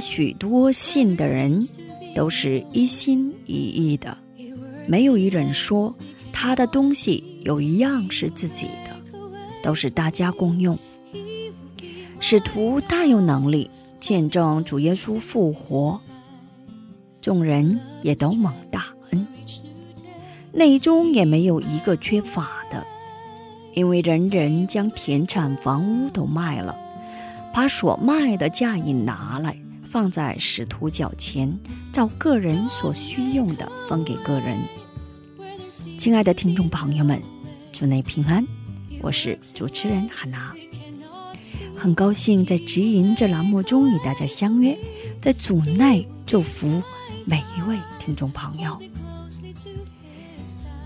[0.00, 1.68] 许多信的人
[2.14, 4.16] 都是一心一意的，
[4.88, 5.94] 没有一人说
[6.32, 8.96] 他的东西有一样是自己的，
[9.62, 10.78] 都是大家共用。
[12.18, 16.00] 使徒大有能力见证主耶稣复活，
[17.20, 19.26] 众人也都蒙大恩，
[20.52, 22.84] 内中也没有一个缺乏的，
[23.74, 26.76] 因为人人将田产房屋都卖了，
[27.54, 29.56] 把所卖的价银拿来。
[29.90, 31.58] 放在使徒脚前，
[31.92, 34.56] 照个人所需用的分给个人。
[35.98, 37.20] 亲爱的听众朋友们，
[37.72, 38.46] 祝内平安，
[39.02, 40.54] 我是主持人汉娜，
[41.76, 44.78] 很高兴在直营这栏目中与大家相约，
[45.20, 46.80] 在主内祝福
[47.24, 48.78] 每一位听众朋友。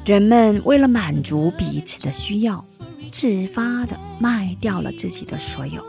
[0.07, 2.65] 人们为了满足彼此的需要，
[3.13, 5.85] 自发的卖掉了自己的所有。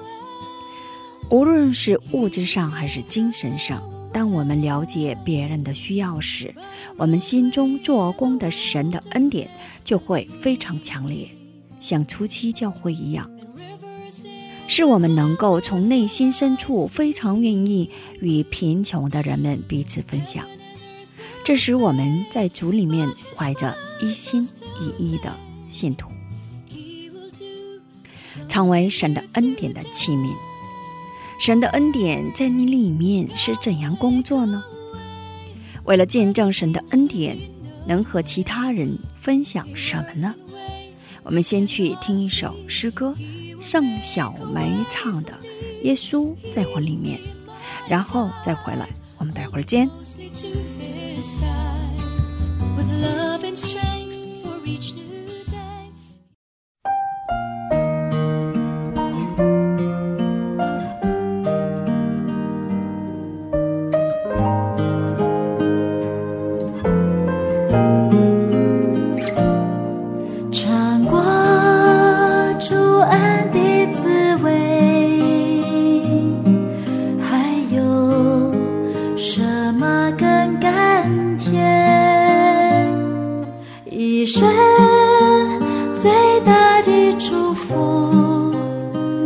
[1.30, 3.82] 无论是物质上还是精神上，
[4.14, 6.54] 当我们了解别人的需要时，
[6.98, 9.50] 我们心中做工的神的恩典
[9.84, 11.30] 就会非常强烈，
[11.82, 13.30] 像初期教会一样，
[14.68, 17.90] 是我们能够从内心深处非常愿意
[18.22, 20.46] 与贫穷的人们彼此分享。
[21.44, 24.48] 这使我们在主里面怀着一心
[24.80, 25.36] 一意的
[25.70, 26.10] 信徒，
[28.48, 30.30] 成为神的恩典的器皿。
[31.46, 34.64] 神的恩典在你里面是怎样工作呢？
[35.84, 37.38] 为了见证神的恩典，
[37.86, 40.34] 能和其他人分享什么呢？
[41.22, 43.14] 我们先去听一首诗歌，
[43.62, 45.34] 盛小梅唱的
[45.84, 47.20] 《耶稣在我里面》，
[47.88, 48.90] 然后再回来，
[49.20, 49.88] 我们待会儿见。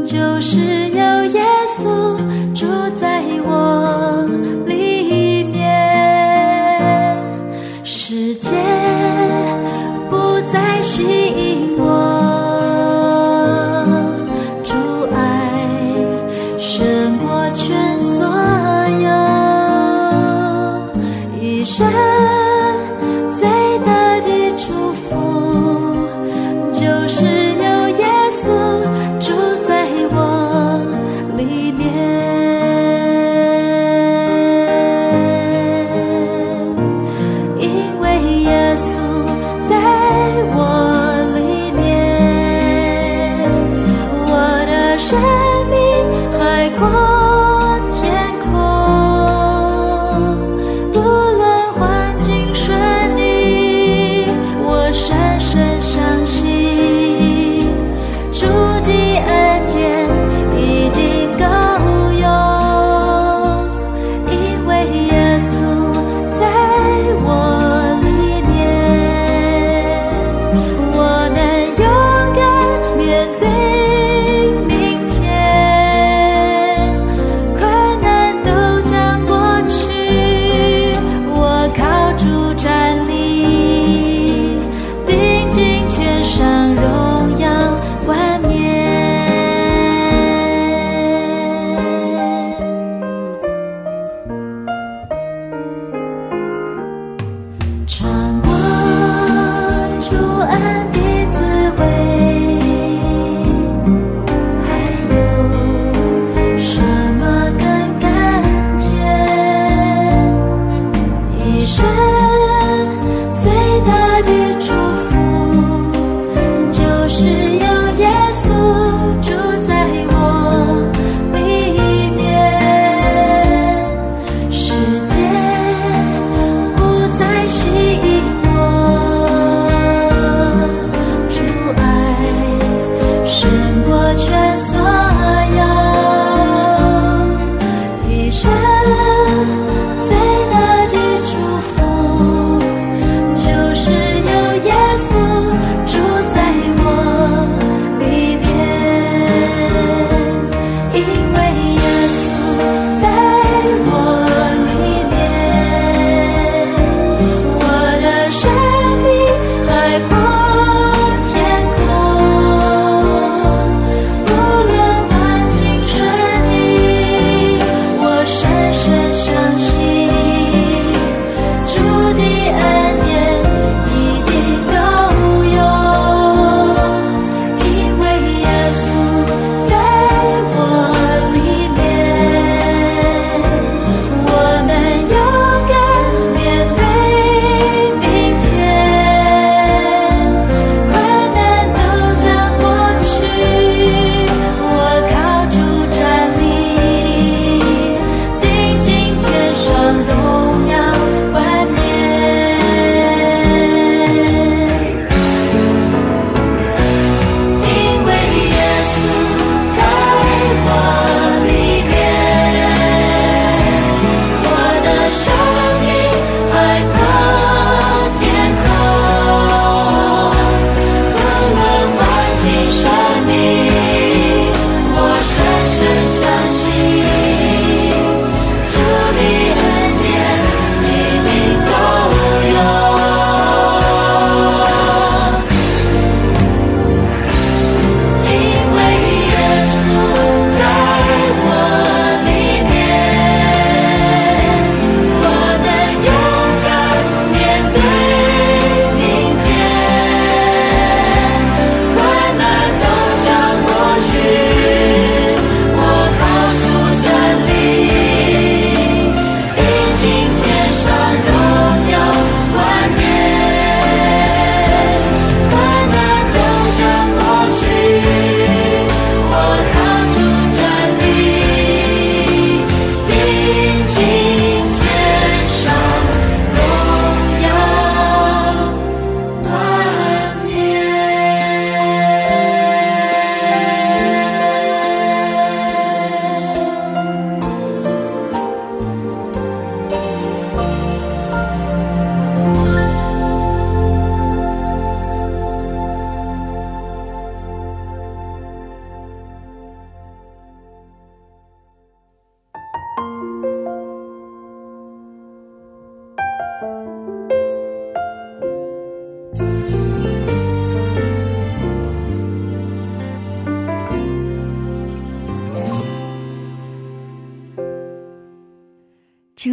[0.09, 1.41] 就是有耶
[1.77, 2.17] 稣
[2.55, 2.65] 住
[2.99, 3.08] 在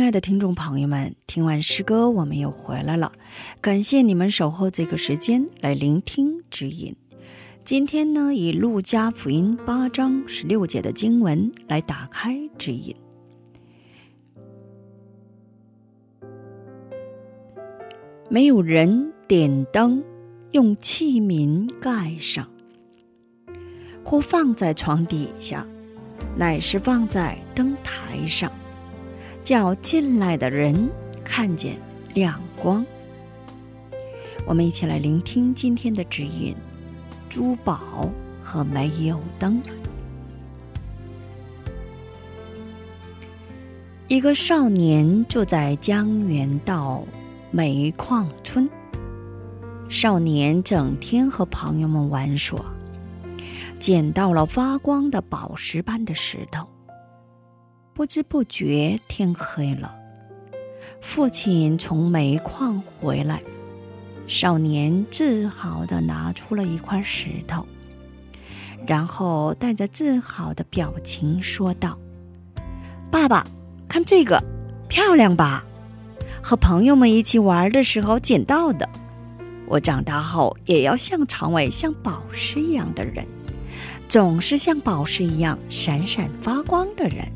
[0.07, 3.11] 亲爱的听众朋友们，听完诗歌，我们又回来了。
[3.61, 6.95] 感谢你们守候这个时间来聆听指引。
[7.65, 12.95] 今天呢，以路加福音八章十六节的经文来打开指引。
[18.31, 20.05] 没有人点灯，
[20.53, 22.49] 用器皿盖上，
[24.05, 25.67] 或放在床底下，
[26.37, 28.49] 乃是放在灯台上。
[29.47, 30.91] 叫进来的人
[31.23, 31.81] 看见
[32.15, 32.85] 亮光。
[34.45, 36.53] 我们一起来聆听今天的指引：
[37.31, 38.11] 珠宝
[38.43, 39.63] 和煤油灯。
[44.09, 47.05] 一个少年住在江原道
[47.53, 48.69] 煤矿村。
[49.89, 52.61] 少年整天和朋友们玩耍，
[53.79, 56.67] 捡到了发光的宝石般的石头。
[57.97, 59.99] 不知不觉天黑了，
[61.01, 63.41] 父亲从煤矿回来，
[64.27, 67.67] 少年自豪地拿出了一块石头，
[68.87, 71.99] 然后带着自豪的表情说道
[73.11, 73.47] ：“爸爸，
[73.89, 74.45] 看这个，
[74.91, 75.65] 漂亮吧？
[76.43, 78.87] 和朋友们一起玩的时候捡到的。
[79.67, 83.27] 我长大后也要像成为像宝石一样的人，
[84.07, 87.27] 总是像宝石一样闪闪发光的人。”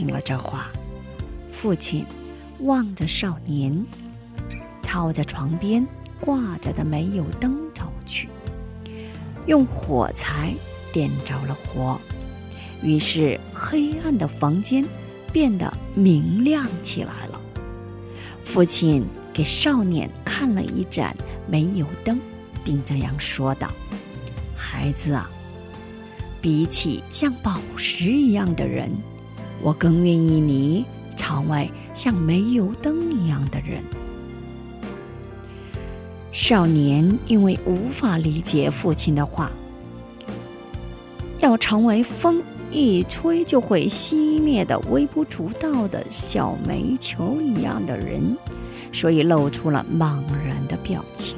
[0.00, 0.70] 听了这话，
[1.52, 2.06] 父亲
[2.60, 3.84] 望着少年，
[4.82, 5.86] 朝着床边
[6.18, 8.26] 挂着的煤油灯走去，
[9.44, 10.54] 用火柴
[10.90, 12.00] 点着了火，
[12.82, 14.82] 于是黑暗的房间
[15.34, 17.38] 变得明亮起来了。
[18.42, 19.04] 父亲
[19.34, 21.14] 给少年看了一盏
[21.46, 22.18] 煤油灯，
[22.64, 23.70] 并这样说道
[24.56, 25.30] ：“孩子啊，
[26.40, 28.90] 比起像宝石一样的人。”
[29.62, 30.84] 我更愿意你
[31.16, 33.84] 成为像煤油灯一样的人。
[36.32, 39.50] 少年因为无法理解父亲的话，
[41.40, 48.36] 要成为风一吹就会熄灭的微不足道的小煤球一样的人，
[48.92, 51.36] 所以露出了茫然的表情。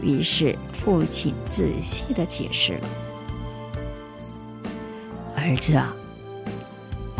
[0.00, 2.88] 于是父亲仔细的解释了
[5.36, 5.94] ：“儿子啊。”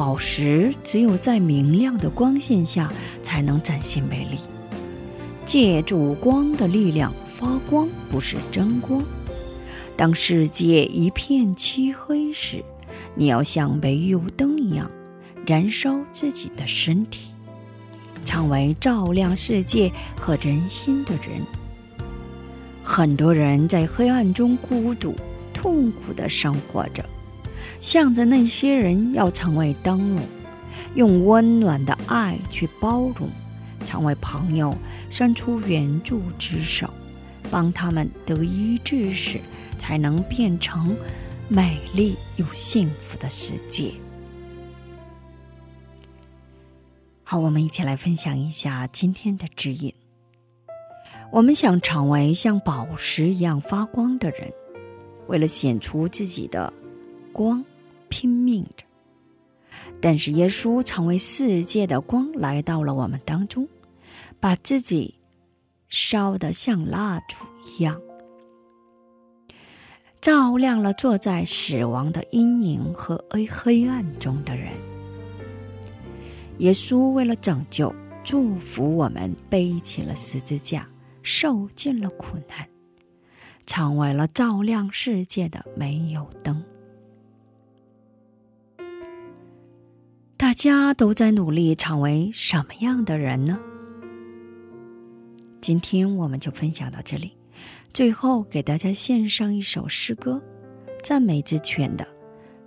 [0.01, 2.91] 宝石只有在明亮的光线下
[3.23, 4.39] 才能展现美丽，
[5.45, 9.05] 借助光的力量发光不是真光。
[9.99, 12.65] 当世界一片漆黑时，
[13.15, 14.91] 你要像煤油灯一样
[15.47, 17.35] 燃烧自己的身体，
[18.25, 21.43] 成为照亮世界和人心的人。
[22.83, 25.15] 很多人在黑暗中孤独、
[25.53, 27.05] 痛苦地生活着。
[27.81, 30.25] 向着那些人要成为灯笼，
[30.95, 33.29] 用温暖的爱去包容，
[33.87, 34.77] 成为朋友，
[35.09, 36.89] 伸出援助之手，
[37.51, 39.41] 帮他们得医治时，
[39.79, 40.95] 才能变成
[41.49, 43.93] 美丽又幸福的世界。
[47.25, 49.95] 好，我们一起来分享一下今天的指引。
[51.33, 54.53] 我们想成为像宝石一样发光的人，
[55.29, 56.73] 为了显出自己的
[57.33, 57.65] 光。
[58.11, 58.85] 拼命着，
[60.03, 63.67] 但是耶稣成为世界的光来到了我们当中，
[64.39, 65.15] 把自己
[65.89, 67.99] 烧得像蜡烛一样，
[70.21, 74.73] 照亮了坐在死亡的阴影和黑黑暗中的人。
[76.59, 80.87] 耶稣为了拯救、祝福我们，背起了十字架，
[81.23, 82.69] 受尽了苦难，
[83.67, 86.63] 成为了照亮世界的煤油灯。
[90.61, 93.59] 家都在努力成为什么样的人呢？
[95.59, 97.33] 今天我们就分享到这里。
[97.95, 100.39] 最后给大家献上一首诗歌，
[101.03, 102.05] 赞美之泉的《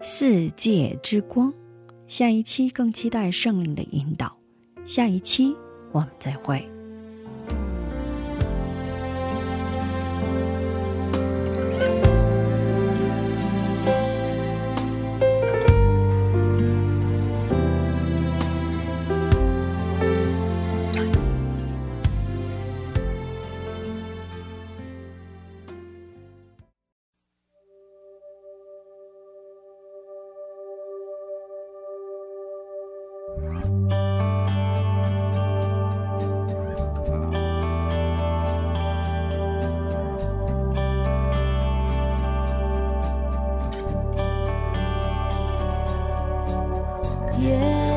[0.01, 1.51] 世界之光》，
[2.07, 4.35] 下一期更期待圣灵的引导。
[4.85, 5.55] 下一期
[5.91, 6.67] 我们再会。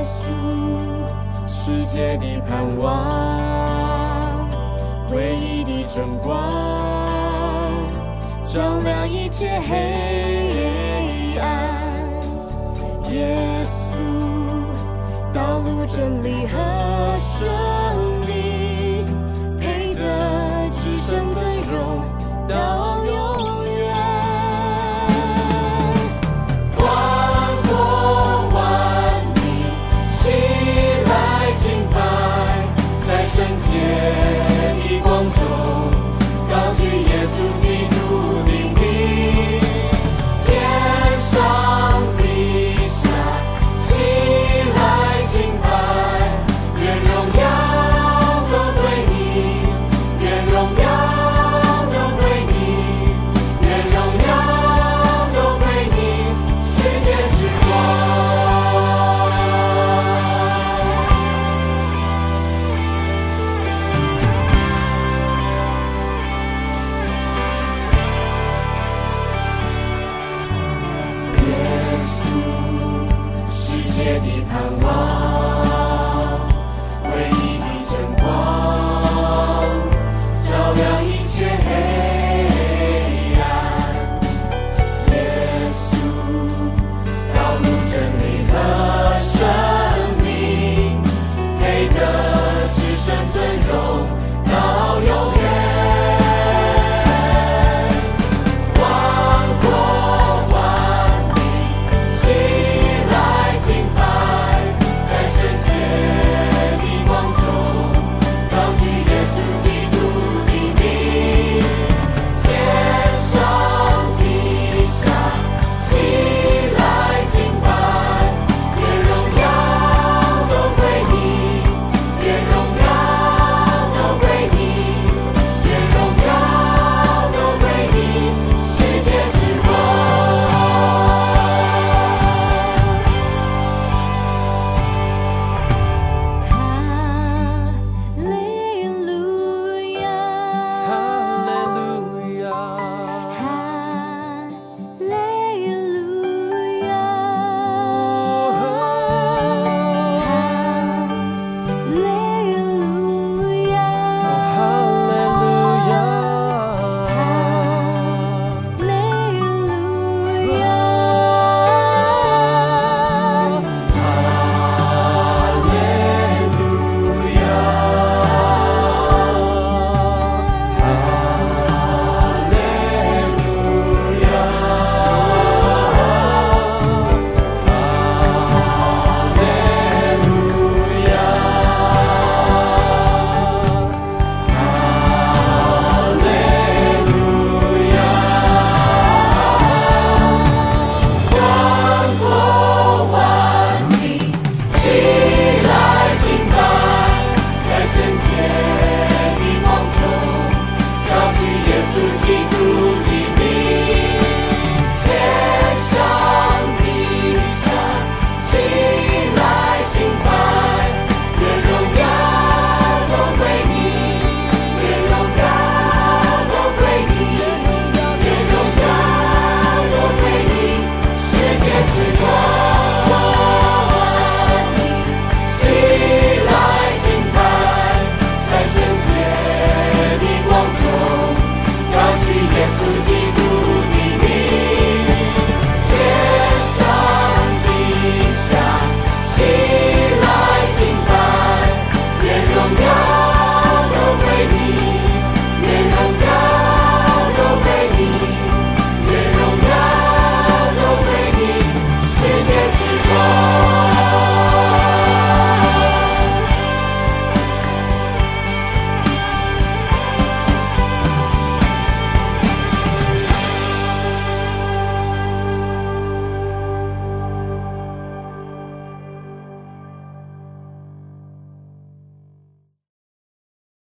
[0.07, 0.31] 稣，
[1.47, 4.49] 世界的盼望，
[5.11, 6.39] 唯一的真光，
[8.45, 11.69] 照亮一切黑暗。
[13.11, 13.99] 耶稣，
[15.33, 18.06] 道路真理和生。